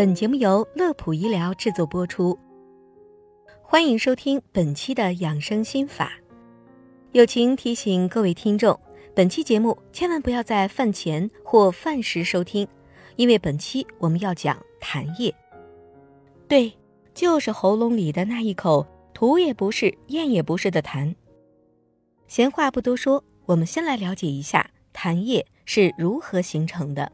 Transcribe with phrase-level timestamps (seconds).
[0.00, 2.38] 本节目由乐普医疗制作播出。
[3.60, 6.14] 欢迎收听本期的养生心法。
[7.12, 8.80] 友情提醒各位听众，
[9.14, 12.66] 本期节目千万不要在饭前或饭时收听，
[13.16, 15.34] 因为本期我们要讲痰液。
[16.48, 16.72] 对，
[17.12, 21.14] 就是喉咙里的那一口吐也不是、咽也不是的痰。
[22.26, 27.12] 闲话不多说，我们先来了解一下痰液是如何形成的。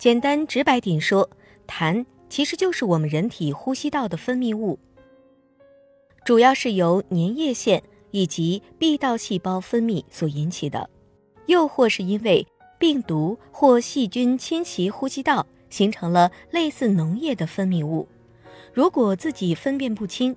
[0.00, 1.28] 简单直白点说，
[1.68, 4.78] 痰其实就是我们人体呼吸道的分泌物，
[6.24, 10.88] 主要是由粘液腺以及壁道细胞分泌所引起的，
[11.44, 12.46] 又或是因为
[12.78, 18.08] 病毒或细菌侵袭呼吸道，形成了类似脓液的分泌物。
[18.72, 20.34] 如果自己分辨不清，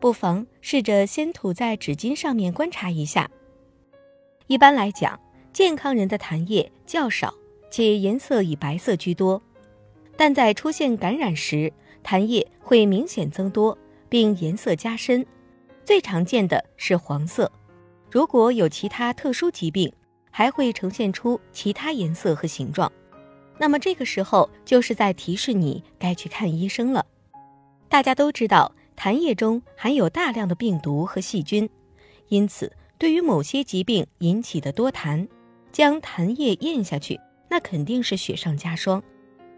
[0.00, 3.30] 不妨试着先吐在纸巾上面观察一下。
[4.46, 5.20] 一般来讲，
[5.52, 7.34] 健康人的痰液较少。
[7.74, 9.42] 且颜色以白色居多，
[10.16, 11.72] 但在出现感染时，
[12.04, 13.76] 痰液会明显增多，
[14.08, 15.26] 并颜色加深，
[15.82, 17.50] 最常见的是黄色。
[18.12, 19.92] 如果有其他特殊疾病，
[20.30, 22.92] 还会呈现出其他颜色和形状。
[23.58, 27.04] 那么这个时候就是在提示你该去看医生了。
[27.88, 31.68] 大家都知道，痰液中含有大量的病毒和细菌，
[32.28, 35.26] 因此对于某些疾病引起的多痰，
[35.72, 37.18] 将痰液咽下去。
[37.48, 39.02] 那肯定是雪上加霜。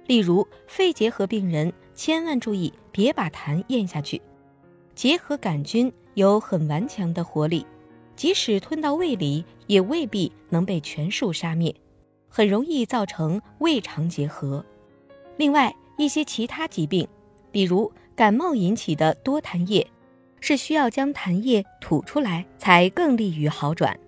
[0.07, 4.21] 例如，肺结核病人千万注意，别把痰咽下去。
[4.95, 7.67] 结核杆菌有很顽强的活力，
[8.15, 11.75] 即使吞到胃里，也未必能被全数杀灭，
[12.29, 14.65] 很容易造成胃肠结核。
[15.37, 17.07] 另外，一些其他疾病，
[17.51, 19.87] 比如感冒引起的多痰液，
[20.41, 23.99] 是需要将痰液吐出来才更利于好转。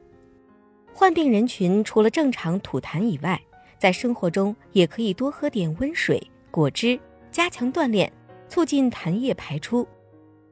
[0.94, 3.40] 患病人群除了正常吐痰以外，
[3.78, 6.98] 在生活中也可以多喝点温水、果汁，
[7.30, 8.12] 加强锻炼，
[8.48, 9.86] 促进痰液排出。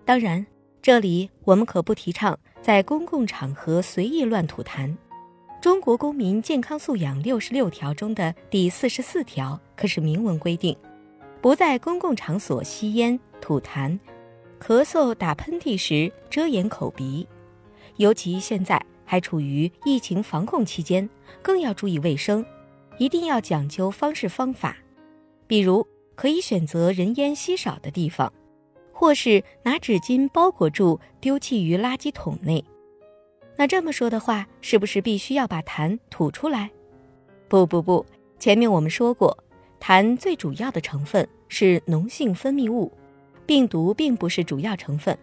[0.04, 0.46] 当然，
[0.80, 4.96] 这里我们可不提倡在公共场合随意乱吐痰。
[5.60, 10.76] 中国公民健康素养六十六条中的第四十四条可是明文规定，
[11.40, 13.98] 不在公共场所吸烟、吐痰、
[14.60, 17.26] 咳嗽、打喷嚏时遮掩口鼻。
[17.96, 21.08] 尤其现在还处于疫情防控期间，
[21.42, 22.44] 更要注意卫生。
[22.98, 24.76] 一定要讲究方式方法，
[25.46, 28.32] 比如可以选择人烟稀少的地方，
[28.92, 32.64] 或是拿纸巾包裹住丢弃于垃圾桶内。
[33.56, 36.70] 那这么说的话，是不是必须要把痰吐出来？
[37.48, 38.04] 不不不，
[38.38, 39.36] 前面我们说过，
[39.80, 42.92] 痰最主要的成分是脓性分泌物，
[43.46, 45.16] 病毒并不是主要成分，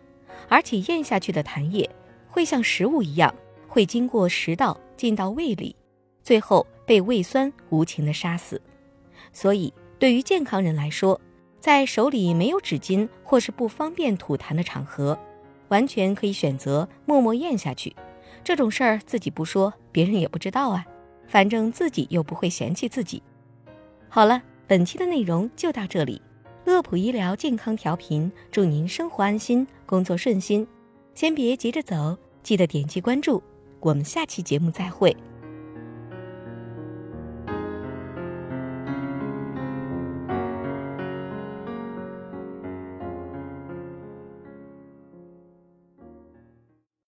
[0.47, 1.90] 而且咽下去的痰液
[2.28, 3.34] 会像食物一样，
[3.67, 5.75] 会经过食道进到胃里。
[6.23, 8.61] 最后被胃酸无情的杀死，
[9.31, 11.19] 所以对于健康人来说，
[11.59, 15.17] 在手里没有纸巾或是不方便吐痰的场合，
[15.69, 17.95] 完全可以选择默默咽下去。
[18.43, 20.85] 这种事儿自己不说，别人也不知道啊，
[21.27, 23.23] 反正自己又不会嫌弃自己。
[24.09, 26.22] 好了，本期的内容就到这里。
[26.66, 30.66] 乐普医疗健康调频，祝您生活安心，工作顺心。
[31.16, 33.41] 先别急着走，记得点击关注。
[33.79, 35.16] 我们下期节目再会。